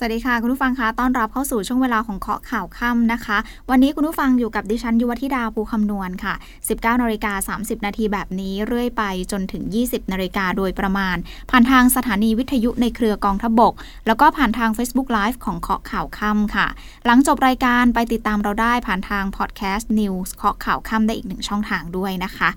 [0.00, 3.38] สวัสดีค่ะ คุณผู้ฟังคะต้อนรับเข้าสู่ช่วงเวลาของเคาะข่าวค่ำนะคะ
[3.70, 6.34] วันนี้คุณผู้ฟังอยู่กับดิฉันยุวธิดาภูคำนวณค่ะ
[6.68, 9.02] 19นาฬิกา30 นาทีแบบนี้เรื่อยไป
[9.32, 11.16] จนถึง 20นาฬิกาโดยประมาณ
[11.50, 13.72] ผ่านทางสถานีวิทยุในเครือกองทบก
[14.06, 16.66] แล้วก็ผ่านทาง Facebook Live ของเคาะข่าวค่ำค่ะ
[17.06, 22.48] หลังจบรายการไปติดตามเราได้ผ่านทางพอดแคสต์นิวส์เคาะข่าวค่ำได้อีกหนึ่งช่องทางด้วยนะคะ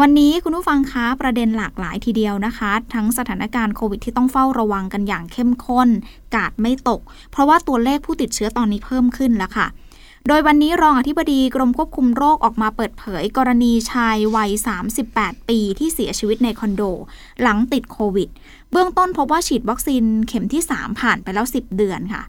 [0.00, 5.88] วันนี้คุณผู้ฟังคะประเด็นหลากหลายทีเดียวนะคะ ทั้งสถานการณ์โควิดที่ต้องเฝ้าระวังกันอย่างเข้มข้น
[6.34, 9.66] กาดไม่ตก เพราะว่าตัวเลขผู้ติดเชื้อตอนนี้เพิ่มขึ้นแล้วค่ะ
[10.28, 14.50] โดยวันนี้รองอธิบดีกรมควบคุมโรคออกมาเปิดเผย กรณีชายวัย
[15.00, 16.82] 38 ปีที่เสียชีวิตในคอนโด
[17.42, 18.28] หลังติดโควิด
[18.70, 22.22] เบื้องต้นพบว่าฉีดวัคซีนเข็มที่ 3 ผ่านไปแล้ว 10 เดือนค่ะ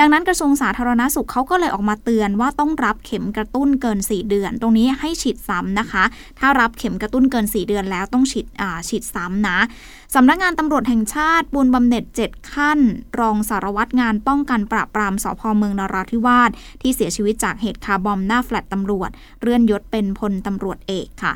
[0.00, 6.04] ดังนั้นกระทรวงสาธารณาสุขเขาก็เลยออกมาเตือนว่าต้องรับเข็มกระตุ้นเกิน 4 เดือน ตรงนี้ให้ฉีดซ้ำนะคะ
[6.38, 8.46] ถ้ารับเข็มกระตุ้นเกิน 4 เดือนแล้วต้องฉีด
[8.88, 9.58] ฉีดซ้ำนะ
[10.14, 12.78] สำนักงานตำรวจแห่งชาติบุญบำเหน็จ 7 ขั้น
[13.20, 16.50] รองสารวัตรงานป้องกันปราบปรามสพเมืองนราธิวาส
[16.82, 21.34] ที่เสียชีวิตจากเหตุคาร์บอมหน้าแฟลตตำรวจ เลื่อนยศเป็นพลตำรวจเอกค่ะ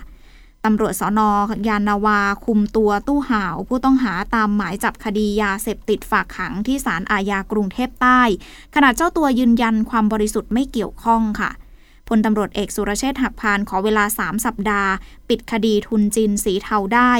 [0.64, 1.30] ตำรวจสอนอ
[1.68, 8.20] ยานาวา คุมตัวตู้ห่าว ผู้ต้องหาตามหมายจับคดียาเสพติดฝากขังที่ศาลอาญากรุงเทพใต้
[8.74, 11.50] ขณะเจ้าตัวยืนยันความบริสุทธิ์ไม่เกี่ยวข้องค่ะ
[12.08, 14.90] พลตำรวจเอกสุรเชษฐ์หักพานขอเวลา 3 สัปดาห์
[15.28, 17.12] ปิดคดีทุนจีนสีเทาได้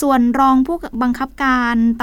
[0.00, 2.02] ส่วนรองผู้บังคับการต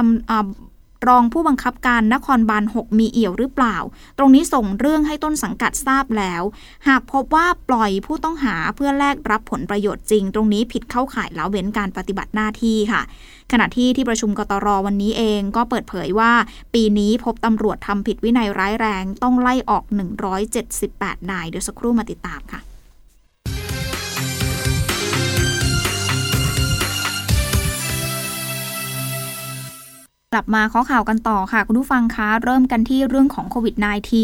[1.07, 3.77] รองผู้บังคับการนครบาล 6 มีเอี่ยวหรือเปล่า
[4.17, 6.43] ตรงนี้ส่งเรื่องให้ต้นสังกัดทราบแล้ว
[6.87, 13.01] หากพบว่าปล่อยผู้ต้องหาเพื่อแลกรับผลประโยชน์จริง ตรงนี้ผิดเข้าข่ายแล้วเว้นการปฏิบัติหน้าที่ค่ะ
[13.51, 16.31] ขณะที่ที่ประชุมกตรวันนี้เองก็เปิดเผยว่า
[16.73, 19.83] ปีนี้พบตำรวจทำผิดวินัยร้ายแรง ต้องไล่ออก
[20.57, 22.61] 178 นาย เดี๋ยวสักครู่มาติดตามค่ะ
[30.35, 33.75] กลับมาข้อข่าวกันต่อค่ะ คุณผู้ฟังคะเริ่มกันที่เรื่องของโควิด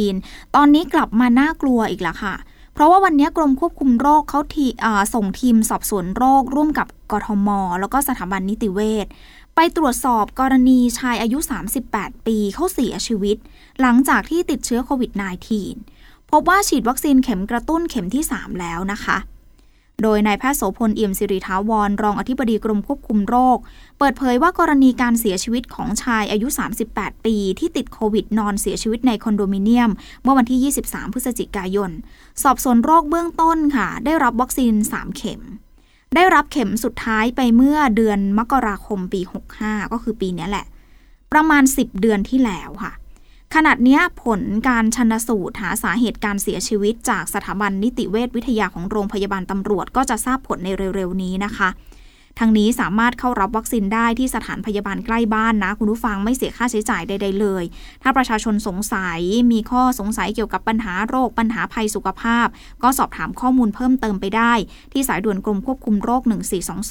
[0.03, 2.35] -19 ตอนนี้กลับมาน่ากลัวอีกแล้วค่ะ
[2.73, 4.67] เพราะว่าวันนี้กรมควบคุมโรคเขาที
[5.13, 7.49] ส่งทีมสอบสวนโรค ร่วมกับกทม
[7.79, 9.05] แล้วก็สถาบันนิติเวช
[9.55, 11.37] ไปตรวจสอบกรณีชายอายุ
[11.83, 13.37] 38 ปีเขาเสียชีวิต
[13.81, 15.11] หลังจากที่ติดเชื้อโควิด
[15.71, 19.17] -19 พบว่าฉีดวัคซีนเข็มกระตุ้นเข็มที่ 3 แล้วนะคะ
[20.03, 23.57] โดยนายแพทย์โสพลเอี่ยมสิริทาวรรองอธิบดีกรมควบคุมโรค
[23.99, 26.47] เปิดเผยว่ากรณีการเสียชีวิตของชายอายุ
[26.87, 29.91] 38 ปี ที่ติดโควิดนอนเสียชีวิตในคอนโดมิเนียม
[30.23, 31.91] เมื่อวันที่ 23 พฤศจิกายน
[32.43, 35.41] สอบสวนโรคเบื้องต้นค่ะ ได้รับวัคซีน 3 เข็ม
[36.15, 39.21] ได้รับเข็มสุดท้ายไปเมื่อเดือนมกราคมปี
[39.57, 40.65] 65 ก็คือปีนี้แหละ
[41.31, 42.91] ประมาณ 10 เดือนที่แล้วค่ะ
[43.55, 51.69] ขณะนี้ผลการชันสูตรหาสาเหตุการเสียชีวิตจากสถาบันนิติเวชวิทยาของโรงพยาบาลตำรวจ ก็จะทราบผลในเร็วๆนี้นะคะ
[52.39, 57.63] ทางนี้สามารถเข้ารับวัคซีนได้ที่สถานพยาบาลใกล้บ้านนะ คุณผู้ฟังไม่เสียค่าใช้จ่ายใด ๆ เลย
[58.03, 59.19] ถ้าประชาชนสงสัย
[59.51, 62.47] มีข้อสงสัยเกี่ยวกับปัญหาโรค ปัญหาภัยสุขภาพ
[62.83, 64.53] ก็สอบถามข้อมูลเพิ่มเติมไปได้
[64.93, 66.21] ที่สายด่วนกรมควบคุมโรค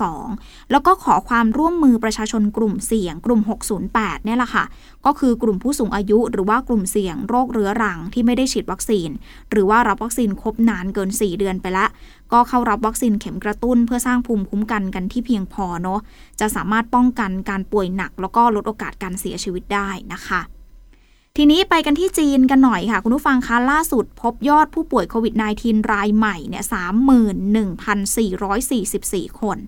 [0.01, 3.41] 1422 แล้วก็ขอความร่วมมือประชาชนกลุ่มเสี่ยง กลุ่ม
[3.85, 4.65] 608 เนี่ยแหละค่ะ
[5.07, 9.11] ก็คือกลุ่มผู้สูงอายุ หรือว่ากลุ่มเสี่ยงโรคเรื้อรังที่ไม่ได้ฉีดวัคซีน
[9.51, 11.87] หรือว่ารับวัคซีนครบนานเกิน 4 เดือนไปละ
[12.33, 16.01] ก็เข้ารับวัคซีนเข็มกระตุ้น เพื่อสร้างภูมิคุ้มกันกันที่เพียงพอเนาะ
[16.41, 20.41] จะสามารถป้องกันการป่วยหนัก แล้วก็ลดโอกาสการเสียชีวิตได้นะคะ
[21.37, 26.65] ทีนี้ไปกันที่จีนกันหน่อยค่ะ คุณผู้ฟังคะล่าสุดพบยอดผู้ป่วยโควิด -19 รายใหม่เนี่ย
[29.23, 29.59] 31,444 คน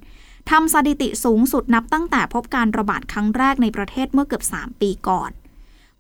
[0.51, 5.31] ทำสถิติสูงสุดนับตั้งแต่พบการระบาดครั้งแรกในประเทศเมื่อเกือบ 3 ปีก่อน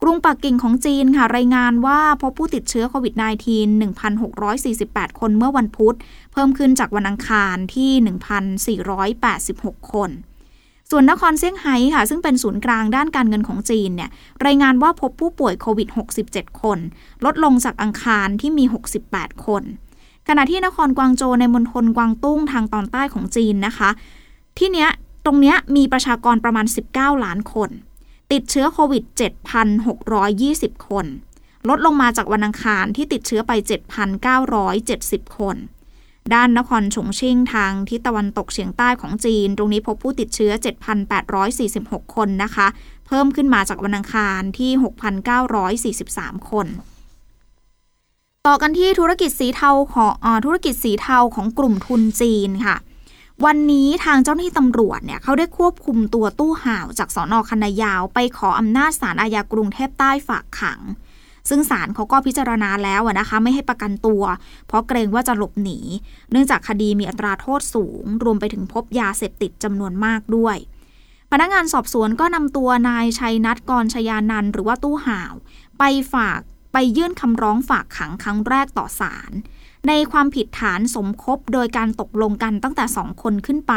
[0.04, 3.22] กรุงปักกิ่งของจีนค่ะ รายงานว่าพบผู้ติดเชื้อโควิด -19
[4.38, 5.96] 1,648 คนเมื่อวันพุธ
[6.32, 7.90] เพิ่มขึ้นจากวันอังคารที่
[9.10, 10.10] 1,486 คน
[10.90, 14.10] ส่วนนครเซี่ยงไฮ้ค่ะ ซึ่งเป็นศูนย์กลางด้านการเงินของจีนเนี่ย
[14.46, 15.88] รายงานว่าพบผู้ป่วยโควิด
[16.24, 16.78] 67 คน
[17.24, 18.64] ลดลงจากอังคารที่มี
[19.04, 19.62] 68 คน
[20.28, 23.90] ขณะที่นครกวางโจในมณฑลกวางตุ้งทางตอนใต้ของจีนนะคะ
[24.58, 24.88] ที่เนี้ย
[25.24, 27.70] ตรงเนี้ยมีประชากรประมาณ 19 ล้านคน
[28.32, 29.04] ติดเชื้อโควิด
[29.76, 31.06] 7,620 คน
[31.68, 33.52] ลดลงมาจากวันอังคารที่ติดเชื้อไป
[34.46, 35.56] 7,970 คน
[36.34, 40.52] ด้านนครฉงชิ่งทางทิศตะวันตกเฉียงใต้ของจีน ตรงนี้พบผู้ติดเชื้อ
[41.32, 42.66] 7,846 คนนะคะ
[43.06, 44.70] เพิ่มขึ้นมาจากวันอังคารที่
[46.00, 46.66] 6,943 คน
[48.46, 52.76] ต่อกันที่ธุรกิจสีเทาของอธุรกิจสีเทาของกลุ่มทุนจีนค่ะ
[53.44, 60.80] วันนี้ทางเจ้าหน้าที่ตำรวจเนี่ยเขาได้ควบคุมตัวตู้ห่าวจากสอนอคันยาวไปขออำนาจศาลอาญากรุงเทพใต้ฝากขัง
[61.48, 64.22] ซึ่งศาลเขาก็พิจารณาแล้วนะคะ ไม่ให้ประกันตัว
[64.66, 65.78] เพราะเกรงว่าจะหลบหนี
[66.30, 70.56] เนื่องจากคดีมีอัตราโทษสูง รวมไปถึงพบยาเสพติดจำนวนมากด้วย
[71.30, 75.32] พนักงานสอบสวนก็นำตัวนายชัยนัทกรชยานันหรือว่าตู้ห่าว
[75.78, 75.84] ไป
[76.14, 76.40] ฝาก
[76.72, 79.32] ไปยื่นคำร้องฝากขังครั้งแรกต่อศาล
[79.88, 83.74] ในความผิดฐานสมคบโดยการตกลงกันตั้งแต่สองคนขึ้นไป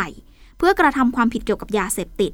[0.57, 2.31] เพื่อกระทำความผิดเกี่ยวกับยาเสพติด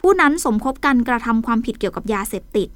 [0.00, 2.68] ผู้นั้นสมคบกันกระทำความผิดเกี่ยวกับยาเสพติด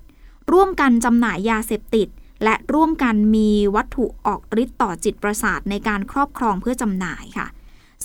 [0.53, 2.09] ร่วมกันจำหน่ายยาเสพติด
[2.45, 7.47] และร่วมกันมีวัตถุออกฤทธิ์ต่อจิตประสาทในการครอบครองเพื่อจำหน่ายค่ะ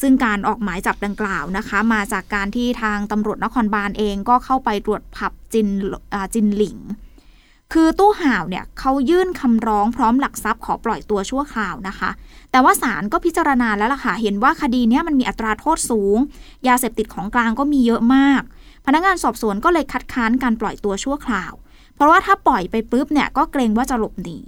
[0.01, 5.67] ซึ่งการออกหมายจับดังกล่าวนะคะ มาจากการที่ทางตำรวจนครบาลเองก็เข้าไปตรวจผับจิน
[6.33, 6.77] จินหลิง
[7.73, 12.09] คือตู้ห่าวเนี่ยเขายื่นคำร้องพร้อมหลักทรัพย์ขอปล่อยตัวชั่วคราวนะคะ
[12.51, 16.17] แต่ว่าศาลก็พิจารณาแล้วล่ะค่ะ เห็นว่าคดีนี้มันมีอัตราโทษสูง
[16.67, 18.41] ยาเสพติดของกลางก็มีเยอะมาก
[18.85, 21.53] พนักงานสอบสวนก็เลยคัดค้านการปล่อยตัวชั่วคราว
[21.95, 24.39] เพราะว่าถ้าปล่อยไปปุ๊บเนี่ยก็เกรงว่าจะหลบหนี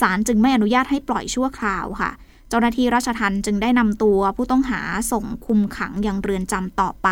[0.00, 2.10] ศาลจึงไม่อนุญาตให้ปล่อยชั่วคราวค่ะ
[2.48, 4.80] เจ้าหน้าที่ราชทัณฑ์จึงได้นำตัวผู้ต้องหา
[5.12, 7.08] ส่งคุมขังยังเรือนจำต่อไป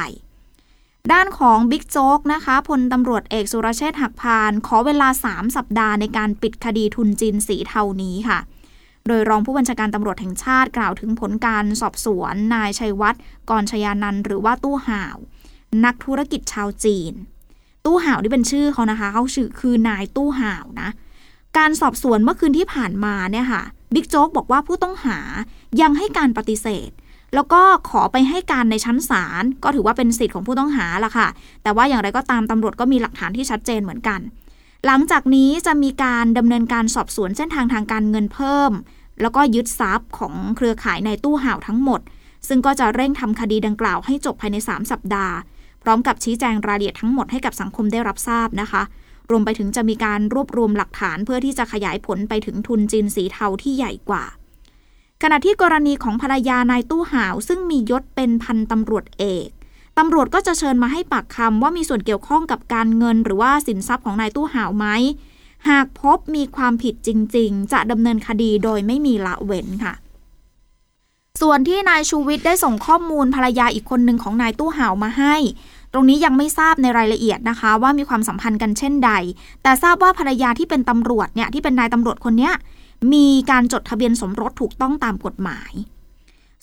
[1.12, 8.38] ด้านของบิ๊กโจ๊กนะคะพลตำรวจเอกสุรเชษฐ์หักพาน ขอเวลา 3 สัปดาห์ในการปิดคดีทุนจีนสีเทานี้ค่ะ
[9.06, 13.20] โดยรองผู้บัญชาการตำรวจแห่งชาติกล่าวถึงผลการสอบสวน นายชัยวัฒน์
[13.50, 15.16] กรชยานันหรือว่าตู้ห่าว
[15.84, 17.12] นักธุรกิจชาวจีน
[17.84, 20.88] ตู้ห่าวนี่เป็นชื่อเขานะคะเขาชื่อคือนายตู้ห่าวนะ
[21.58, 23.62] การสอบสวนเมื่อคืนที่ผ่านมาเนี่ยค่ะ
[23.94, 25.18] บิ๊กโจ๊กบอกว่าผู้ต้องหา
[25.80, 26.90] ยังให้การปฏิเสธ
[27.34, 31.28] แล้วก็ขอไปให้การในชั้นศาลก็ถือว่าเป็นสิทธิ์ของผู้ต้องหาละค่ะ
[31.62, 34.20] แต่ว่าอย่างไรก็ตามตำรวจก็มีหลักฐานที่ชัดเจนเหมือนกัน
[34.86, 38.72] หลังจากนี้จะมีการดำเนินการสอบสวนเส้นทางทางการเงินเพิ่ม
[39.20, 42.00] แล้วก็ยึดทรัพย์ของเครือข่ายในตู้ห่าวทั้งหมด
[42.48, 45.34] ซึ่งก็จะเร่งทำคดีดังกล่าวให้จบภายใน 3 สัปดาห์
[45.82, 48.82] พร้อมกับชี้แจงรายละเอียดทั้งหมดให้กับสังคมได้รับทราบนะคะ
[49.30, 54.24] รวมไปถึงจะมีการรวบรวมหลักฐานเพื่อที่จะขยายผลไปถึงทุนจีนสีเทาที่ใหญ่กว่า
[55.22, 59.48] ขณะที่กรณีของภรรยานายตู้หาว ซึ่งมียศเป็นพันตำรวจเอก
[59.98, 64.86] ตำรวจก็จะเชิญมาให้ปากคำว่ามีส่วนเกี่ยวข้องกับการเงิน หรือว่าสินทรัพย์ของนายตู้หาวไหม
[65.68, 69.94] หากพบมีความผิดจริง ๆ จะดำเนินคดีโดยไม่มีละเว้นค่ะ
[71.40, 75.34] ส่วนที่นายชูวิทย์ได้ส่งข้อมูลภรรยาอีกคนหนึ่งของนายตู้หาวมาให้
[75.92, 79.12] ตรงนี้ยังไม่ทราบในรายละเอียดนะคะ ว่ามีความสัมพันธ์กันเช่นใด
[79.62, 82.54] แต่ทราบว่าภรรยาที่เป็นตำรวจเนี่ยที่เป็นนายตำรวจคนเนี้ย
[83.12, 85.72] มีการจดทะเบียนสมรสถูกต้องตามกฎหมาย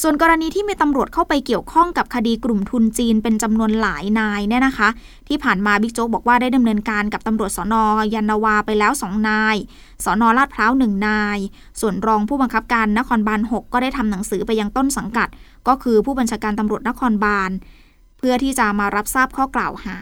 [0.03, 4.89] ส่วนกรณีที่มีตำรวจเข้าไปเกี่ยวข้องกับคดีกลุ่มทุนจีนเป็นจำนวนหลายนายเนี่ยนะคะ
[5.27, 9.55] ที่ผ่านมาบิ๊กโจ๊กบอกว่าได้ดำเนินการกับตำรวจสอนอยานาวาไปแล้วสองนาย
[10.03, 11.37] สอนอลาดพร้าวหนึ่งนาย
[11.81, 15.27] ส่วนรองผู้บังคับการนครบาล6ก็ได้ทำหนังสือไปยังต้นสังกัด
[15.67, 17.51] ก็คือผู้บัญชาการตำรวจนครบาล
[18.17, 19.97] เพื่อที่จะมารับทราบข้อกล่าวหา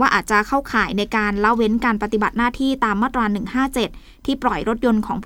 [0.00, 3.24] ว่าอาจจะเข้าข่ายในการละเว้นการปฏิบัติหน้าที่ตามมาตรา
[3.74, 5.18] 157 ที่ปล่อยรถยนต์ของ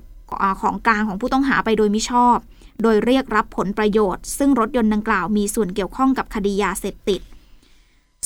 [0.63, 2.37] ของกลางของผู้ต้องหาไปโดยมิชอบ
[2.83, 7.21] โดยเรียกรับผลประโยชน์ ซึ่งรถยนต์ดังกล่าวมีส่วนเกี่ยวข้องกับคดียาเสพติด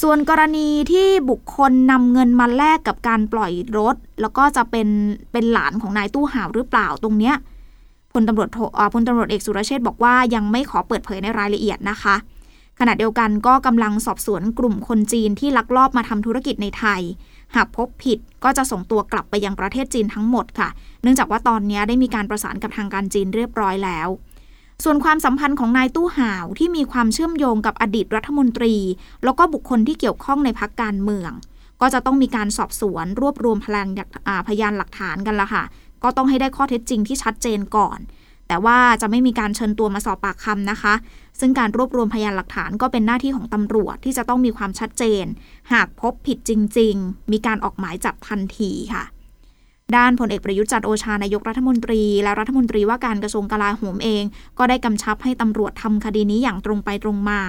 [0.02, 4.88] ส่วนกรณีที่บุคคลนำเงินมาแลกกับการปล่อยรถ แล้วก็จะเป็น
[5.32, 7.34] เป็นหลานของนายตู้ห่าวหรือเปล่าตรงเนี้ย
[8.12, 8.48] พลตำรวจ
[8.94, 12.14] พลตำรวจเอกสุรเชษบอกว่ายังไม่ขอเปิดเผยในรายละเอียดนะคะ
[12.78, 17.00] ขณะเดียวกันก็กำลังสอบสวนกลุ่มคนจีนที่ลักลอบมาทำธุรกิจในไทย
[17.54, 20.68] หากพบผิดก็จะส่งตัวกลับไปยังประเทศจีนทั้งหมดค่ะ
[21.02, 24.08] เนื่องจากว่าตอนนี้ได้มีการประสานกับทางการจีนเรียบร้อยแล้ว
[24.84, 28.74] ส่วนความสัมพันธ์ของนายตู้ห่าวที่มีความเชื่อมโยงกับอดีตรัฐมนตรี
[29.24, 31.30] แล้วก็บุคคลที่เกี่ยวข้องในพักการเมือง
[31.80, 33.88] ก็จะต้องมีการสอบสวน รวบรวมพลัง
[34.48, 35.64] พยานหลักฐานกันละค่ะ
[36.02, 37.98] ก็ต้องให้ได้ข้อเท็จจริงที่ชัดเจนก่อน
[38.48, 40.94] แต่ว่าจะไม่มีการเชิญตัวมาสอบปากคำนะคะ
[41.40, 45.24] ซึ่งการรวบรวมพยานหลักฐานก็เป็นหน้าที่ของตำรวจที่จะต้องมีความชัดเจน
[45.72, 49.04] หากพบผิดจริง ๆ มีการออกหมายจับทันทีค่ะ
[49.96, 54.24] ด้านพลเอกประยุทธ์จันโอชานายกรัฐมนตรี และรัฐมนตรีว่าการกระทรวงกลาโหมเอง
[54.58, 57.40] ก็ได้กำชับให้ตำรวจทำคดีนี้อย่างตรงไปตรงมา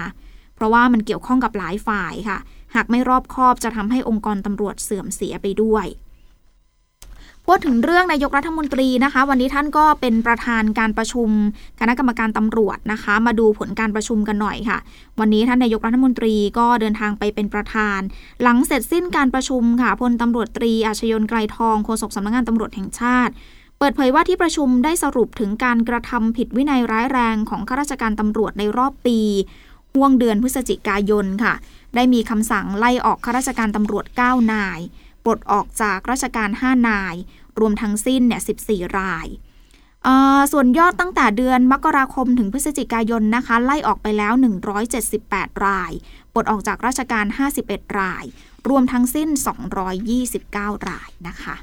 [0.56, 2.38] เพราะว่ามันเกี่ยวข้องกับหลายฝ่ายค่ะ
[2.76, 5.86] หากไม่รอบคอบจะทำให้องค์กรตำรวจเสื่อมเสียไปด้วย
[7.50, 11.30] พูดถึงเรื่องนายกรัฐมนตรีนะคะ วันนี้ท่านก็เป็นประธานการประชุม
[11.80, 14.78] คณะกรรมการตำรวจนะคะ มาดูผลการประชุมกันหน่อยค่ะ
[15.20, 18.00] วันนี้ท่านนายกรัฐมนตรีก็เดินทางไปเป็นประธาน
[18.42, 23.34] หลังเสร็จสิ้นการประชุมค่ะพลตำรวจตรีอาชยนไกรทองโฆษกสำนักงานตำรวจแห่งชาติ
[23.80, 29.20] เปิดเผยว่าที่ประชุมได้สรุปถึงการกระทำผิดวินัยร้ายแรงของข้าราชการตำรวจในรอบปี
[29.94, 31.54] ห่วงเดือนพฤศจิกายนค่ะ
[31.96, 34.80] ได้มีคำสั่งไล่ออกข้าราชการตำรวจ 9 นาย
[35.26, 37.16] ปลดออกจากราชการ 5 นาย
[37.60, 39.28] รวมทั้งสิ้นเนี่ย14 ราย
[40.52, 44.34] ส่วนยอดตั้งแต่เดือนมกราคมถึงพฤศจิกายนนะคะ ไล่ออกไปแล้ว
[45.00, 45.92] 178 ราย
[46.34, 47.26] ปลดออกจากราชการ
[47.62, 48.24] 51 ราย
[48.70, 49.30] รวมทั้งสิ้น
[50.10, 51.56] 229 รายนะคะ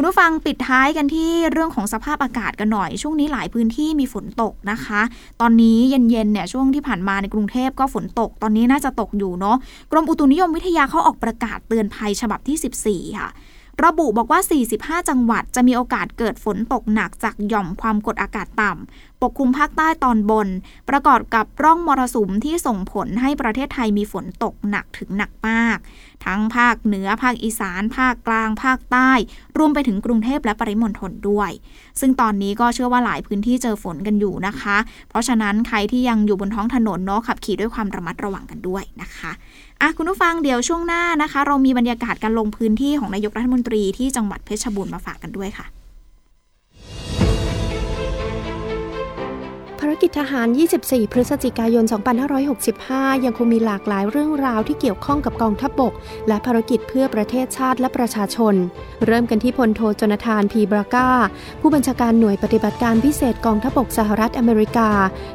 [0.00, 5.00] คุณผู้ฟังปิดท้ายกันที่เรื่องของสภาพอากาศกันหน่อย ช่วงนี้หลายพื้นที่มีฝนตกนะคะ
[5.40, 9.56] ตอนนี้เย็นๆเนี่ยช่วงที่ผ่านมาในกรุงเทพก็ฝนตก ตอนนี้น่าจะตกอยู่เนาะ
[9.92, 13.30] กรมอุตุนิยมวิทยาเขาออกประกาศเตือนภัยฉบับที่ 14 ค่ะ
[13.84, 14.40] ระบุบอกว่า
[14.74, 20.48] 45 จังหวัดจะมีโอกาสเกิดฝนตกหนักจากหย่อมความกดอากาศต่ำ ปกคลุมภาคใต้ตอนบน
[20.90, 25.78] ประกอบกับร่องมรสุมที่ส่งผลให้ประเทศไทยมีฝนตกหนักถึงหนักมาก
[26.26, 29.10] ทั้งภาคเหนือภาคอีสาน ภาคกลาง ภาคใต้
[29.58, 31.50] รวมไปถึงกรุงเทพและปริมณฑลด้วย
[32.00, 34.76] ซึ่งตอนนี้ก็เชื่อว่าหลายพื้นที่เจอฝนกันอยู่นะคะ
[35.08, 39.32] เพราะฉะนั้นใครที่ยังอยู่บนท้องถนนเนาะขับขี่ด้วยความระมัดระวังกันด้วยนะคะ
[39.80, 50.48] อะคุณผู้ฟังเดี๋ยวช่วงหน้านะคะ เรามีบรรยากาศการลงพื้นที่ของนายกรัฐมนตรีที่จังหวัดเพชรบูรณ์มาฝากกันด้วยค่ะารกิจทหาร
[50.80, 51.84] 24 พฤศจิกายน
[52.54, 55.92] 2565 ยังคงมีหลากหลายเรื่องราวที่เกี่ยวข้องกับกองทัพบบก
[56.28, 58.54] และภารกิจเพื่อประเทศชาติและประชาชน
[59.06, 61.08] เริ่มกันที่พลโทจนทานพีบรากา
[61.60, 64.90] ผู้บัญชาการหน่วยปฏิบัติการพิเศษกองทัพบบกสหรัฐอเมริกา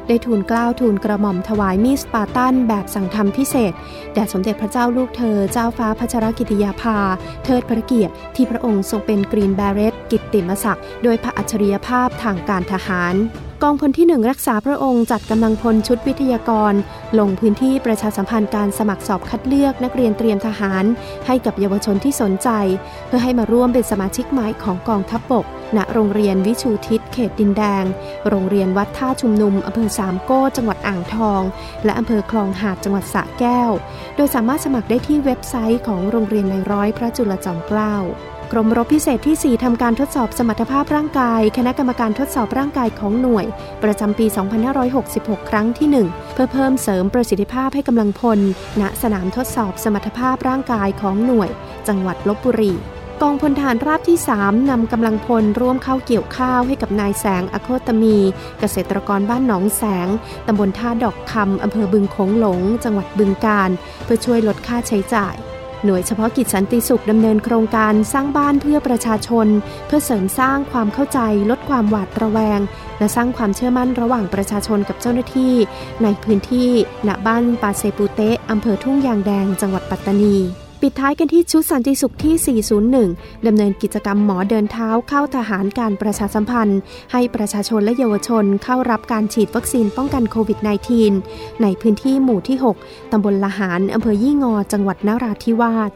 [0.08, 3.72] ได้ทูลกล้าวทูลกระหม่อมถวายมีสปาตันแบบสั่งทำพิเศษ
[4.14, 6.98] แด่สมเด็จพระเจ้าลูกเธอเจ้าฟ้าพัชรกิติยาภา
[7.44, 13.16] เทิดพระเกียรติที่พระองค์ทรงเป็นกรีนแบเรตกิตติมศักดิ์โดยพระอัจฉริยภาพทางการทหาร
[13.62, 16.74] กองพลที่หนึ่งรักษาพระองค์จัดกำลังพลชุดวิทยากร
[17.18, 20.84] ลงพื้นที่ประชาสัมพันธ์การสมัครสอบคัดเลือกนักเรียนเตรียมทหาร
[21.26, 22.48] ให้กับเยาวชนที่สนใจ
[23.06, 25.46] เพื่อให้มาร่วมเป็นสมาชิกใหม่ของกองทัพบบก
[25.76, 27.84] ณโรงเรียนวิชูทิศเขตดินแดง
[28.28, 31.42] โรงเรียนวัดท่าชุมนุมอำเภอสามโก้จังหวัดอ่างทอง
[31.84, 33.70] และอำเภอคลองหาดจังหวัดสระแก้ว
[34.16, 37.94] โดยสามารถสมัครได้ที่เว็บไซต์ของโรงเรียนในร้อยพระจุลจอมเกล้า
[38.52, 43.46] กรมรบพิเศษที่ 4 ทำการทดสอบสมรรถภาพร่างกาย คณะกรรมการทดสอบร่างกายของหน่วย
[43.82, 44.26] ประจำปี
[44.88, 48.38] 2566 ครั้งที่ 1 เพื่อเพิ่มเสริมประสิทธิภาพให้กำลังพล
[48.80, 51.50] ณ สนามทดสอบสมรรถภาพร่างกายของหน่วย
[51.88, 52.72] จังหวัดลบบุรี
[53.22, 58.16] กองพลฐานราบที่ 3 นำกำลังพลร่วมเข้าเกี่ยวข้าวให้กับนายแสงอโคตมี
[58.60, 60.08] เกษตรกรบ้านหนองแสง
[60.46, 63.70] ตำบลท่าดอกคำอำเภอบึงโขงหลง จังหวัดบึงกาฬ
[64.04, 65.36] เพื่อช่วยลดค่าใช้จ่าย
[65.84, 69.46] หน่วยเฉพาะกิจสันติสุขดำเนินโครงการสร้างบ้านเพื่อประชาชน
[69.86, 72.60] เพื่อเสริมสร้างความเข้าใจ ลดความหวาดระแวง
[72.98, 75.54] และสร้างความเชื่อมั่นระหว่างประชาชนกับเจ้าหน้าที่
[76.02, 76.70] ในพื้นที่
[77.08, 80.36] ณบ้านปาเซปูเตะอำเภอทุ่งยางแดง จังหวัดปัตตานี
[80.82, 82.60] ปิดท้ายกันที่ชุดสันติสุขที่
[83.10, 86.80] 401 ดำเนินกิจกรรมหมอเดินเท้าเข้าทหารการประชาสัมพันธ์
[87.12, 90.58] ให้ประชาชนและเยาวชนเข้ารับการฉีดวัคซีนป้องกันโควิด
[91.10, 95.90] -19 ในพื้นที่หมู่ที่ 6 ตำบลละหารอำเภอยี่งอ จังหวัดนราธิวาส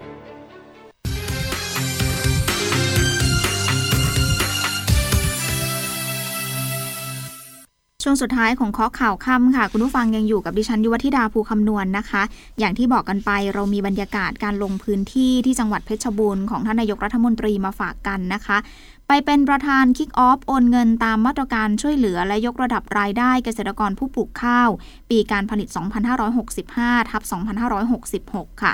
[8.02, 12.22] ช่วงสุดท้ายของข้อข่าวค่ำค่ะ คุณผู้ฟังยังอยู่กับดิฉันยุวธิดาภูคำนวณนนะคะ
[12.58, 18.58] อย่างที่บอกกันไปเรามีบรรยากาศการลงพื้นที่ที่จังหวัดเพชรบูรณ์ของท่านนายกรัฐมนตรีมาฝากกันนะคะ
[19.08, 24.70] ไปเป็นประธานคิกออฟโอนเงินตามมาตรการช่วยเหลือและยกระดับรายได้เกษตรกรผู้ปลูกข้าว
[25.10, 25.68] ปีการผลิต
[26.40, 27.22] 2565 ทับ
[27.92, 28.72] 2566 ค่ะ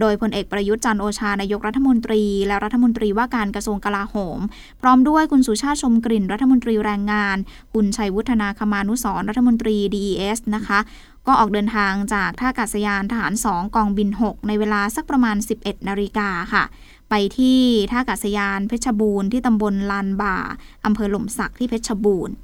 [0.00, 4.40] โดยพลเอกประยุทธ์จันโอชานายกรัฐมนตรี และรัฐมนตรีว่าการกระทรวงกลาโหม
[4.80, 7.36] พร้อมด้วยคุณสุชาติชมกลิ่นรัฐมนตรีแรงงาน
[7.74, 10.78] คุณชัยวุฒนาคมานุสรรัฐมนตรี DES นะคะ
[11.26, 16.64] ก็ออกเดินทางจากท่าอากาศยานทหาร 2 กองบิน 6 ในเวลาสักประมาณ 11 นาฬิกาค่ะ
[17.10, 20.36] ไปที่ท่าอากาศยานเพชรบูรณ์ที่ตำบลลานบ่า
[20.84, 22.34] อำเภอหล่มสักที่เพชรบูรณ์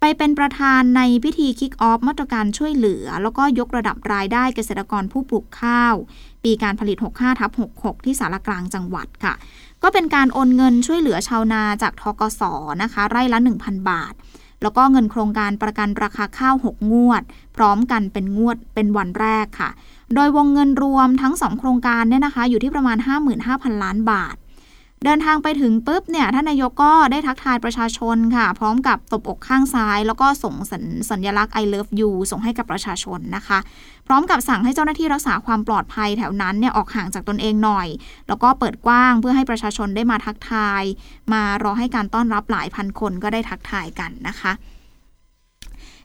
[0.00, 5.94] ไปเป็นประธานในพิธีคิกออฟมาตรการช่วยเหลือ แล้วก็ยกระดับรายได้เกษตรกรผู้ปลูกข้าว
[6.44, 9.34] ปีการผลิต 65ทับ66 ที่สารกลางจังหวัดค่ะ
[9.82, 12.42] ก็เป็นการโอนเงินช่วยเหลือชาวนาจากทกส
[12.82, 14.14] นะคะ ไร่ละ 1,000 บาท
[14.62, 17.22] แล้วก็เงินโครงการประกันราคาข้าว 6 งวด
[17.56, 19.70] พร้อมกันเป็นงวดเป็นวันแรกค่ะ
[20.14, 22.98] โดยวงเงินรวมทั้ง 2 โครงการเนี่ยนะคะ อยู่ที่ประมาณ
[23.40, 24.36] 55,000 ล้านบาท
[25.04, 33.58] เดินทางไปถึงปุ๊บเนี่ยท่านนายกก็ได้ทักทายประชาชนค่ะ พร้อมกับตบอกข้างซ้าย แล้วก็ส่งสัญสญลักษณ์ I love you ส่งให้กับประชาชนนะคะ
[34.06, 37.88] พร้อมกับสั่งให้เจ้าหน้าที่รักษาความปลอดภัยแถวนั้นเนี่ยออกห่างจากตนเองหน่อย
[38.28, 40.82] แล้วก็เปิดกว้างเพื่อให้ประชาชนได้มาทักทาย
[41.32, 44.52] มารอให้การต้อนรับหลายพันคนก็ได้ทักทายกันนะคะ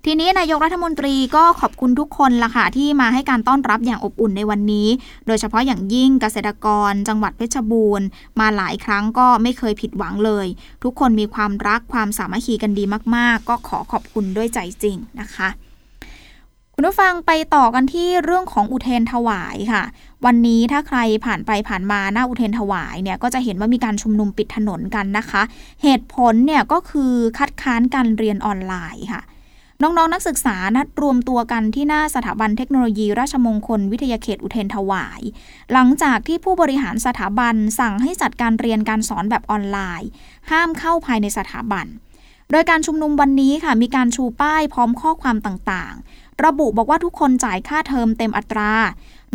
[0.05, 4.87] ทีนี้นายกรัฐมนตรีก็ขอบคุณทุกคนละค่ะที่มาให้การต้อนรับอย่างอบอุ่นในวันนี้
[5.27, 8.05] โดยเฉพาะอย่างยิ่งเกษตรกร จังหวัดเพชรบูรณ์
[8.39, 10.47] มาหลายครั้งก็ไม่เคยผิดหวังเลย
[10.83, 12.83] ทุกคนมีความรักความสามัคคีกันดี
[13.15, 15.49] มาก ๆ ก็ขอขอบคุณด้วยใจจริงนะคะ
[16.73, 19.83] คุณผู้ฟังไปต่อกันที่เรื่องของอุเทนถวายค่ะ
[20.25, 25.41] วันนี้ถ้าใครผ่านไปผ่านมาหน้าอุเทนถวายเนี่ยก็จะเห็นว่ามีการชุมนุมปิดถนนกันนะคะ
[25.83, 29.23] เหตุผลเนี่ยก็คือคัดค้านการเรียนออนไลน์ค่ะ
[29.83, 35.21] น้องๆนนักศึกษานัดรวมตัวกันที่หน้าสถาบันเทคโนโลยี ราชมงคล วิทยาเขตอุเทนถวาย
[35.73, 40.09] หลังจากที่ผู้บริหารสถาบันสั่งให้จัดการเรียนการสอนแบบออนไลน์
[40.51, 41.85] ห้ามเข้าภายในสถาบัน
[42.51, 48.73] โดยการชุมนุมวันนี้ค่ะมีการชูป้ายพร้อมข้อความต่างๆ ระบุบอกว่าทุกคนจ่ายค่าเทอมเต็มอัตรา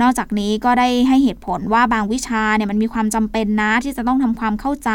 [0.00, 4.90] นอกจากนี้ก็ได้ให้เหตุผลว่าบางวิชาเนี่ยมันมีความจำเป็นนะที่จะต้องทำความเข้าใจ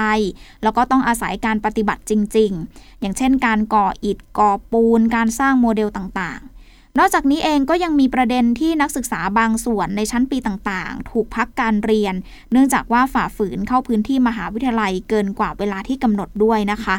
[0.63, 12.13] แล้วก็ต้องอาศัยการปฏิบัติจริง ๆ อย่างเช่น การก่ออิฐก่อปูน การสร้างโมเดลต่างๆ นอกจากนี้เองก็ยังมีประเด็นที่นักศึกษาบางส่วนในชั้นปีต่างๆ ถูกพักการเรียน
[12.51, 16.95] เนื่องจากว่าฝ่าฝืนเข้าพื้นที่มหาวิทยาลัยเกินกว่าเวลาที่กำหนดด้วยนะคะ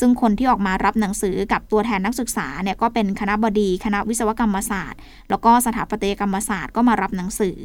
[0.00, 7.56] ซึ่งคนที่ออกมารับหนังสือกับตัวแทนนักศึกษาเนี่ยก็เป็นคณะบดีคณะวิศวกรรมศาสตร์ แล้วก็สถาปัตยกรรมศาสตร์ก็มารับหนังสือ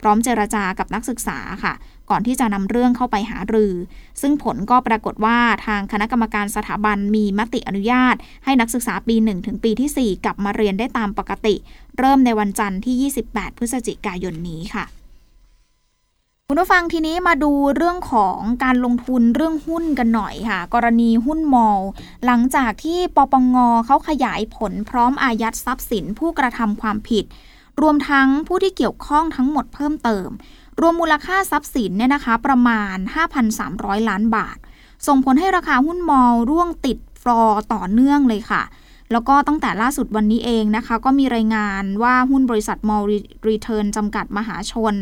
[0.00, 1.74] พร้อมเจรจากับนักศึกษาค่ะ
[2.10, 3.74] ก่อนที่จะนำเรื่องเข้าไปหารือ
[4.20, 8.14] ซึ่งผลก็ปรากฏว่าทางคณะกรรมการสถาบันมีมติอนุญาต
[8.44, 11.54] ให้นักศึกษาปี 1 ถึงปีที่ 4 กลับมาเรียนได้ตามปกติ
[11.98, 14.97] เริ่มในวันจันทร์ที่ 28 พฤศจิกายนนี้ค่ะ
[16.50, 21.80] คุณผู้ฟังทีนี้มาดูเรื่องของการลงทุนเรื่องหุ้นกันหน่อยค่ะ กรณีหุ้นมอล
[22.26, 27.24] หลังจากที่ปปงเขาขยายผลพร้อมอายัดทรัพย์สินผู้กระทำความผิด
[27.80, 30.28] รวมทั้งผู้ที่เกี่ยวข้องทั้งหมดเพิ่มเติม
[30.80, 32.96] รวมมูลค่าทรัพย์สินเนี่ยนะคะประมาณ
[33.54, 34.58] 5,300 ล้านบาท
[35.06, 38.62] ส่งผลให้ราคาหุ้นมอลร่วงติดฟลอต่อเนื่องเลยค่ะ
[39.12, 43.02] แล้วก็ตั้งแต่ล่าสุดวันนี้เองนะคะ ก็มีรายงานว่าหุ้นบริษัทมอร์
[43.48, 44.94] รีเทิร์นจำกัดมหาชน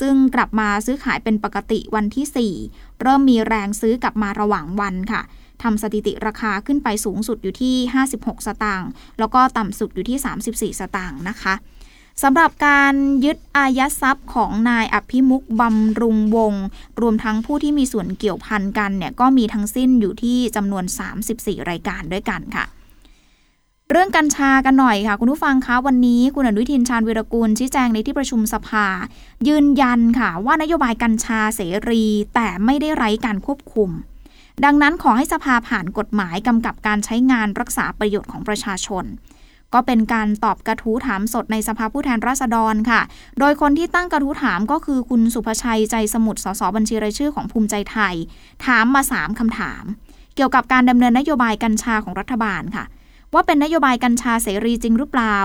[0.00, 5.22] ซึ่งกลับมาซื้อขายเป็นปกติวันที่ 4 เริ่มมีแรงซื้อกลับมาระหว่างวันค่ะ
[5.62, 7.74] ทำสถิติราคาขึ้นไปสูงสุดอยู่ที่
[8.12, 10.18] 56 สตางค์แล้วก็ต่ำสุดอยู่ที่
[10.74, 11.54] 34 สตางค์นะคะ
[12.22, 16.54] สำหรับการยึดอายัดทรัพย์ของนายอภิมุข บำรุงวงศ์
[17.00, 20.84] รวมทั้งผู้ที่มีส่วนเกี่ยวพันกันเนี่ยก็มีทั้งสิ้นอยู่ที่จำนวน
[21.26, 22.64] 34 รายการด้วยกันค่ะ
[23.90, 28.86] เรื่องกัญชากันหน่อยค่ะ คุณผู้ฟังคะวันนี้คุณอนุทินชาญวิรกูลชี้แจงในที่ประชุมสภา
[29.48, 33.90] ยืนยันค่ะ ว่านโยบายกัญชาเสรี แต่ไม่ได้ไร้การควบคุม
[34.64, 39.04] ดังนั้นขอให้สภาผ่านกฎหมายกำกับการใช้งานรักษาประโยชน์ของประชาชน
[39.74, 43.00] ก็เป็นการตอบกระทู้ถามสดในสภาผู้แทนราษฎรค่ะ
[43.38, 48.14] โดยคนที่ตั้งกระทู้ถามก็คือคุณสุภชัยใจสมุทรสสบัญชีรายชื่อของภูมิใจไทย
[48.66, 49.84] ถามมา3คำถาม
[50.36, 52.84] เกี่ยวกับการดำเนินนโยบายกัญชาของรัฐบาลค่ะ
[53.34, 55.36] ว่าเป็นนโยบายกัญชาเสรีจริงหรือเปล่า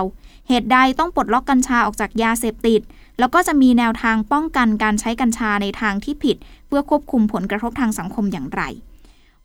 [0.47, 2.81] เหตุใดต้องปลดล็อกกัญชาออกจากยาเสพติด
[3.19, 8.61] แล้วก็จะมีแนวทางป้องกันการใช้กัญชาในทางที่ผิด เพื่อควบคุมผลกระทบทางสังคมอย่างไร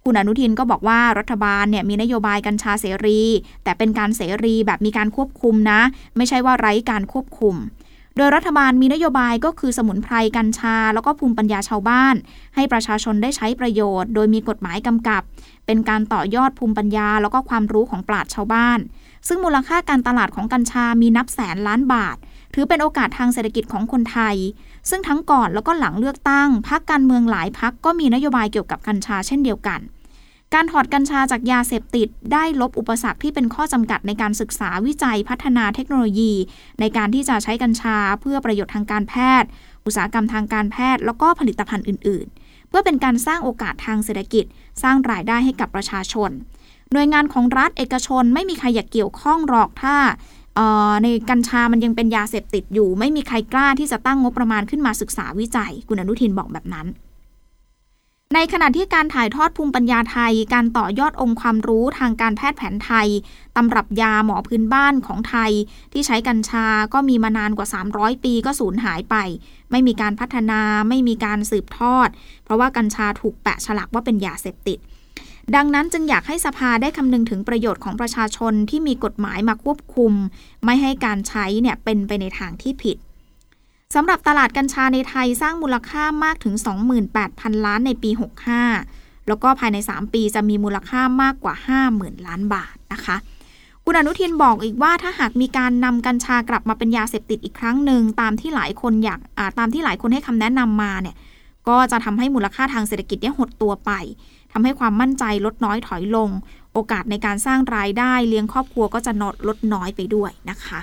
[0.05, 3.21] คุณอนุทินก็บอกว่ารัฐบาลเนี่ยมีนโยบายกัญชาเสรี
[3.65, 5.81] แต่เป็นการเสรีแบบมีการควบคุมนะ
[6.17, 7.55] ไม่ใช่ว่าไร้การควบคุม
[8.17, 12.15] โดยรัฐบาลมีนโยบายก็คือสมุนไพรกัญชา แล้วก็ภูมิปัญญาชาวบ้าน
[12.55, 15.23] ให้ประชาชนได้ใช้ประโยชน์ โดยมีกฎหมายกำกับ
[15.67, 18.79] เป็นการต่อยอดภูมิปัญญา แล้วก็ความรู้ของปราชญ์ชาวบ้าน
[19.29, 22.17] ซึ่งมูลค่าการตลาดของกัญชามีนับแสนล้านบาท
[22.55, 24.37] ถือเป็นโอกาสทางเศรษฐกิจของคนไทย
[24.91, 29.81] ซึ่งทั้งก่อนแล้วก็หลังเลือกตั้งพรรคการเมืองหลายพรรคก็มีนโยบายเกี่ยวกับกัญชาเช่นเดียวกัน
[30.55, 36.33] การถอดกัญชาจากยาเสพติด ได้ลบอุปสรรคที่เป็นข้อจำกัดในการศึกษาวิจัยพัฒนาเทคโนโลยี
[36.81, 39.49] ในการที่จะใช้กัญชาเพื่อประโยชน์ทางการแพทย์
[39.85, 44.45] อุตสาหกรรมทางการแพทย์ แล้วก็ผลิตภัณฑ์อื่น ๆ เพื่อเป็นการสร้างโอกาสทางเศรษฐกิจ
[44.83, 46.31] สร้างรายได้ให้กับประชาชน
[46.93, 49.97] หน่วยงานของรัฐเอกชนไม่มีใครอยากเกี่ยวข้องหรอกถ้า
[51.03, 56.87] ในกัญชามันยังเป็นยาเสพติดอยู่ ไม่มีใครกล้าที่จะตั้งงบประมาณขึ้นมาศึกษาวิจัย คุณอนุทินบอกแบบนั้น
[58.35, 63.09] ในขณะที่การถ่ายทอดภูมิปัญญาไทย การต่อยอดองค์ความรู้ทางการแพทย์แผนไทย
[63.57, 65.53] ตำรับยาหมอพื้นบ้านของไทย
[65.93, 69.17] ที่ใช้กัญชาก็มีมานานกว่า 300 ปีก็สูญหายไป
[69.71, 72.09] ไม่มีการพัฒนาไม่มีการสืบทอด
[72.45, 74.79] เพราะว่ากัญชาถูกแปะฉลากว่าเป็นยาเสพติด
[75.55, 80.13] ดังนั้นจึงอยากให้สภาได้คำนึงถึงประโยชน์ของประชาชนที่มีกฎหมายมาควบคุม
[80.65, 82.97] ไม่ให้การใช้เนี่ยเป็นไปในทางที่ผิด
[83.95, 86.55] สำหรับตลาดกัญชาในไทยสร้างมูลค่ามากถึง
[87.11, 88.11] 28,000 ล้านในปี
[88.69, 91.55] 65 แล้วก็ภายใน 3 ปีจะมีมูลค่ามากกว่า
[91.91, 93.17] 50,000 ล้านบาทนะคะ
[93.85, 99.21] คุณอนุทินบอกอีกว่าถ้าหากมีการนำกัญชากลับมาเป็นยาเสพติดอีกครั้งหนึ่งตามที่หลายคนอยาก
[99.59, 101.17] ตามที่หลายคนให้คำแนะนำมาเนี่ย
[101.69, 103.91] ก็จะทำให้มูลค่าทางเศรษฐกิจเนี่ยหดตัวไป
[104.53, 106.31] ทำให้ความมั่นใจลดน้อยถอยลง
[106.73, 110.81] โอกาสในการสร้างรายได้เลี้ยงครอบครัวก็จะนลดน้อยไปด้วยนะคะ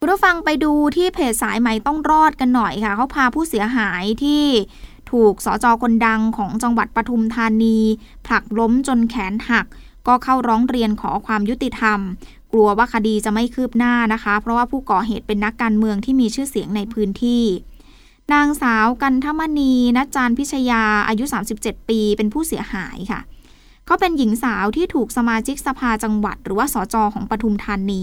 [0.00, 4.44] คุณผู้ฟังไปดูที่เพจสายใหมต้องรอดกันหน่อยค่ะเขาพาผู้เสียหายที่
[5.12, 7.78] ถูกสจคนดังของจังหวัดปทุมธานี
[8.26, 9.66] ผลักล้มจนแขนหัก
[10.06, 12.00] ก็เข้าร้องเรียนขอความยุติธรรม
[12.52, 17.44] กลัวว่าคดีจะไม่คืบหน้านะคะ เพราะว่าผู้ก่อเหตุเป็นนักการเมืองที่มีชื่อเสียงในพื้นที่
[18.32, 21.24] นางสาวกันทมณีนัจจารพิชยาอายุ
[21.58, 23.20] 37 ปีเป็นผู้เสียหายค่ะ
[23.86, 28.02] เขาเป็นหญิงสาวที่ถูกสมาชิกสภาจังหวัด หรือว่าสจของปทุมธานี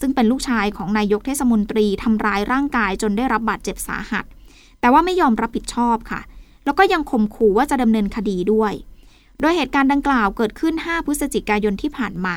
[0.00, 4.24] ซึ่งเป็นลูกชายของนายกเทศมนตรีทำร้ายร่างกายจนได้รับบาดเจ็บสาหัส
[4.80, 6.20] แต่ว่าไม่ยอมรับผิดชอบค่ะ
[6.64, 8.72] แล้วก็ยังข่มขู่ว่าจะดำเนินคดีด้วย
[9.40, 12.36] โดยเหตุการณ์ดังกล่าวเกิดขึ้น 5 พฤศจิกายนที่ผ่านมา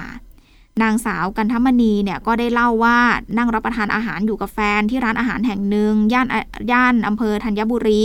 [0.81, 2.99] นางสาวกันทมณีเนี่ยก็ได้เล่าว่า
[3.37, 6.27] นั่งรับประทานอาหารอยู่กับแฟนที่ร้านอาหารแห่งหนึ่งย่าน
[6.71, 8.03] ย่านอำเภอธัญบุรี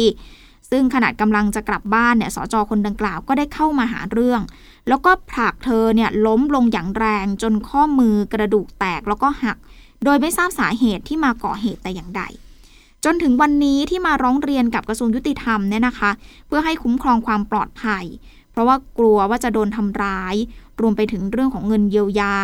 [0.70, 4.40] ซึ่งขณะกำลังจะกลับบ้านเนี่ยสจคนดังกล่าวก็ได้เข้ามาหาเรื่อง
[4.88, 9.56] แล้วก็ผลักเธอเนี่ยล้มลงอย่างแรงจนข้อมือกระดูกแตกแล้วก็หัก
[10.04, 12.22] โดยไม่ทราบสาเหตุที่มาก่อเหตุแต่อย่างใด
[13.04, 16.10] จนถึงวันนี้ที่มาร้องเรียนกับกระทรวงยุติธรรมเนี่ยนะคะ
[16.46, 18.04] เพื่อให้คุ้มครองความปลอดภัย
[18.50, 20.34] เพราะว่ากลัวว่าจะโดนทำร้าย
[20.80, 22.36] รวมไปถึงเรื่องของเงินเยียวยา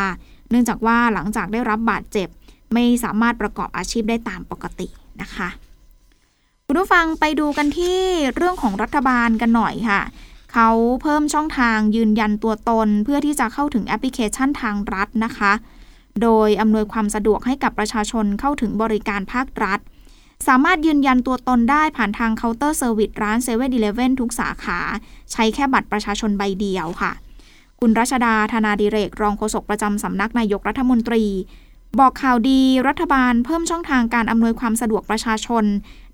[0.50, 2.28] เนื่องจากว่าหลังจากได้รับบาดเจ็บ
[2.72, 4.88] ไม่สามารถประกอบอาชีพได้ตามปกติ
[5.22, 5.48] นะคะ
[6.66, 7.98] คุณผู้ฟังไปดูกันที่
[8.35, 10.00] เรื่องของรัฐบาลกันหน่อยค่ะ
[10.56, 10.70] เขา
[11.02, 15.52] เพิ่มช่องทางยืนยันตัวตน เพื่อที่จะเข้าถึงแอปพลิเคชันทางรัฐนะคะ
[16.22, 19.78] โดยอำนวยความสะดวกให้กับประชาชนเข้าถึงบริการภาครัฐ
[20.46, 24.78] สามารถยืนยันตัวตนได้ผ่านทางเคาน์เตอร์เซอร์วิสร้านเซเว่นอีเลฟเว่นทุกสาขา
[25.32, 27.12] ใช้แค่บัตรประชาชนใบเดียวค่ะ
[27.80, 31.24] คุณรัชดาธนาดิเรก รองโฆษกประจำสำนักนายกรัฐมนตรี
[32.00, 35.64] บอกข่าวดีรัฐบาลเพิ่มช่องทางการอำนวยความสะดวกประชาชน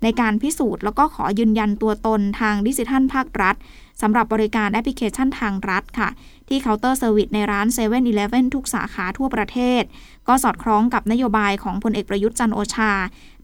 [0.03, 3.55] ในการพิสูจน์ แล้วก็ขอยืนยันตัวตนทางดิจิทัลภาครัฐ
[4.03, 6.09] สำหรับบริการแอปพลิเคชันทางรัฐค่ะ
[6.49, 9.83] ที่เคาน์เตอร์เซอร์วิสในร้าน7 e เ e ่ e อทุกสาขาทั่วประเทศ
[10.29, 12.93] ก็สอดคล้องกับนโยบายของพลเอกประยุทธ์จันทร์โอชา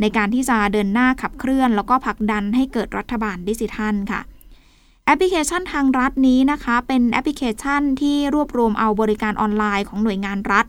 [0.01, 4.21] ในการที่จะเดินหน้าขับเคลื่อน แล้วก็ผลักดันให้เกิดรัฐบาลดิจิทัลค่ะ
[5.07, 10.64] แอปพลิเคชันทางรัฐนี้นะคะ เป็นแอปพลิเคชันที่รวบรวมเอาบริการออนไลน์ของหน่วยงานรัฐ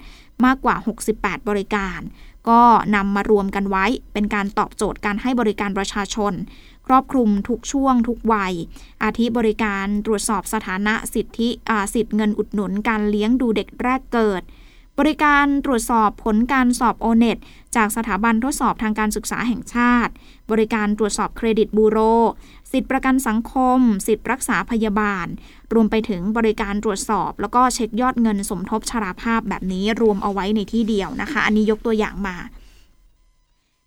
[0.45, 0.75] มากกว่า
[1.11, 1.99] 68 บริการ
[2.49, 2.61] ก็
[2.95, 6.33] นำมารวมกันไว้เป็นการตอบโจทย์การให้บริการประชาชน
[6.87, 8.53] ครอบคลุมทุกช่วงทุกวัย
[9.03, 11.49] อาทิบริการตรวจสอบสถานะสิทธิ
[11.93, 14.43] สิทธิเงินอุดหนุนการเลี้ยงดูเด็กแรกเกิด
[14.99, 17.37] บริการตรวจสอบผลการสอบโอเน็ต
[17.75, 20.11] จากสถาบันทดสอบทางการศึกษาแห่งชาติ
[20.51, 21.99] บริการตรวจสอบเครดิตบูโร
[22.71, 25.27] สิทธิประกันสังคม สิทธิรักษาพยาบาล
[25.73, 32.37] รวมไปถึงบริการตรวจสอบ แล้วก็เช็คยอดเงินสมทบชราภาพแบบนี้รวมเอาไว้ในที่เดียวนะคะ อันนี้ยกตัวอย่างมา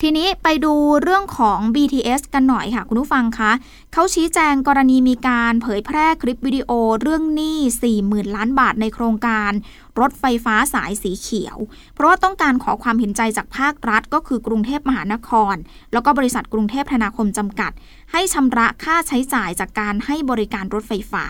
[0.05, 3.53] ทีนี้ไปดูเรื่องของ BTS กันหน่อยค่ะ คุณผู้ฟังคะ
[3.93, 7.59] เขาชี้แจงกรณีมีการเผยแพร่คลิปวิดีโอเรื่องหนี้
[7.97, 9.53] 40,000 ล้านบาทในโครงการ
[10.01, 11.57] รถไฟฟ้าสายสีเขียว
[11.95, 15.55] เพราะว่าต้องการขอความเห็นใจจากภาครัฐ ก็คือกรุงเทพมหานคร
[15.93, 17.73] แล้วก็บริษัทกรุงเทพธนาคมจำกัด
[18.13, 21.27] ให้ชำระค่าใช้จ่ายจากการให้บริการรถไฟฟ้า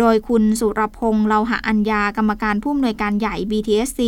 [0.00, 4.00] โดยคุณสุรพงษ์เลาหะอัญญากรรมการผู้อำนวยการใหญ่ BTSC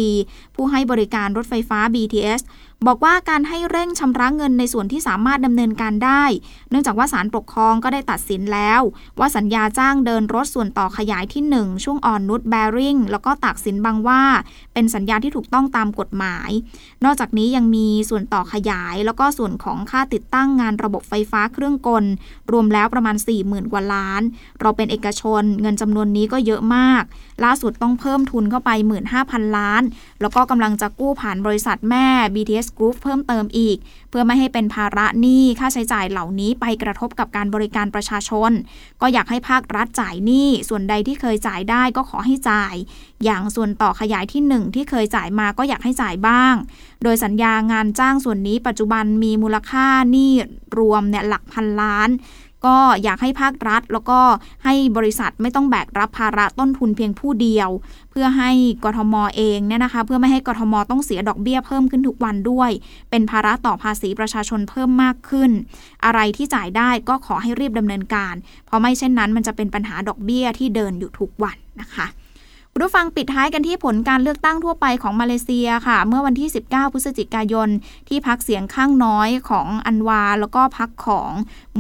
[0.55, 2.41] ผู้ให้บริการรถไฟฟ้า BTS
[2.87, 6.25] บอกว่าการให้เร่งชำระเงินในส่วนที่สามารถดำเนินการได้
[6.71, 8.81] เนื่องจากว่าศาลปกครองก็ได้ตัดสินแล้ว
[9.19, 14.23] ว่าสัญญาจ้างเดินรถส่วนต่อขยายที่ 1 ช่วงอ่อนนุชแบริ่งแล้วก็ตักสินบางว่า
[14.73, 16.51] เป็นสัญญาที่ถูกต้องตามกฎหมาย
[17.05, 22.05] นอกจากนี้ยังมีส่วนต่อขยาย แล้วก็ส่วนของค่าติดตั้งงานระบบไฟฟ้าเครื่องกล
[22.53, 24.23] รวมแล้วประมาณ 40,000 กว่าล้าน
[24.61, 27.03] เราเป็นเอกชน เงินจำนวนนี้ก็เยอะมาก
[27.45, 28.71] ล่าสุดต้องเพิ่มทุนเข้าไป
[29.15, 29.83] 15,000 ล้าน
[30.21, 33.77] แล้วก็กำลังจะกู้ผ่านบริษัทแม่ BTS Group เพิ่มเติมอีก
[34.11, 38.51] เพื่อไม่ให้เป็นภาระหนี้ค่าใช้จ่ายเหล่านี้ไปกระทบกับการบริการประชาชน
[39.01, 42.75] ก็อยากให้ภาครัฐจ่ายหนี้ส่วนใดที่เคยจ่ายได้ก็ขอให้จ่าย
[43.25, 46.55] อย่างส่วนต่อขยายที่ 1 ที่เคยจ่ายมาก็อยากให้จ่ายบ้าง
[47.03, 50.33] โดยสัญญางานจ้างส่วนนี้ปัจจุบันมีมูลค่าหนี้
[50.79, 52.09] รวมเนี่ยหลักพันล้าน
[52.67, 54.21] ก็อยากให้ภาครัฐ แล้วก็
[54.65, 57.71] ให้บริษัทไม่ต้องแบกรับภาระต้นทุนเพียงผู้เดียว
[58.11, 58.51] เพื่อให้
[58.85, 62.71] กทมเองเนี่ยนะคะ เพื่อไม่ให้กทมต้องเสียดอกเบี้ยเพิ่มขึ้นทุกวันด้วย
[63.11, 65.51] เป็นภาระต่อภาษีประชาชนเพิ่มมากขึ้น
[66.05, 68.35] อะไรที่จ่ายได้ก็ขอให้รีบดำเนินการ
[68.67, 72.07] เพราะไม่เช่นนั้นมันจะเป็นปัญหาดอกเบี้ยที่เดินอยู่ทุกวันนะคะ
[72.81, 77.69] รู้ฟังปิดท้ายกันที่ผลการเลือกตั้งทั่วไปของมาเลเซียค่ะ เมื่อวันที่ 19 พฤศจิกายน
[78.09, 81.31] ที่พักเสียงข้างน้อยของอันวา แล้วก็พักของ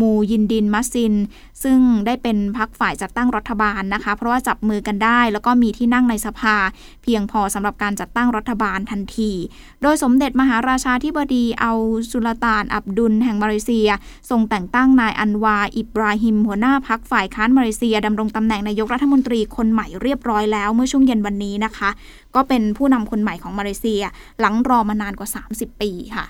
[0.01, 1.15] มูยินดินมัสซิน
[1.63, 6.57] ซึ่งได้เป็นพักฝ่ายจัดตั้งรัฐบาลนะคะ เพราะว่าจับมือกันได้ แล้วก็มีที่นั่งในสภา
[7.03, 9.31] เพียงพอสำหรับการจัดตั้งรัฐบาลทันที
[9.83, 11.73] โดยสมเด็จมหาราชาธิบดีเอา
[12.11, 13.89] สุลต่านอับดุลแห่งมาเลเซีย
[14.31, 21.91] ทรงแต่งตั้งนายอันวาอิบราฮิม หัวหน้าพักฝ่ายค้านมาเลเซียดำรงตำแหน่งนายกรัฐมนตรีคนใหม่เรียบร้อยแล้วเมื่อช่วงเย็นวันนี้นะคะ
[22.35, 24.03] ก็เป็นผู้นำคนใหม่ของมาเลเซีย
[24.41, 26.27] หลังรอมานานกว่า 30 ปีค่ะ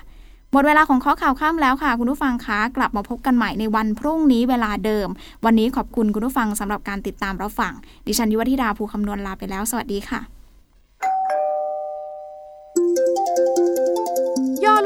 [0.51, 5.07] หมดเวลาของข้อข่าวข้ามแล้วค่ะ คุณผู้ฟังคะกลับมาพบกันใหม่ในวันพรุ่งนี้เวลาเดิม
[5.45, 7.73] วันนี้ขอบคุณคุณผู้ฟังสำหรับการติดตามรับฟัง
[8.07, 10.34] ดิฉันยุวธิดาภูคำนวณลาไปแล้ว สวัสดีค่ะ